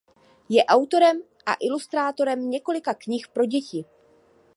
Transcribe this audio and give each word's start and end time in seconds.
Je 0.49 0.65
autorem 0.65 1.21
a 1.45 1.53
ilustrátorem 1.59 2.49
několika 2.49 2.93
knih 2.93 3.27
pro 3.27 3.45
děti. 3.45 3.85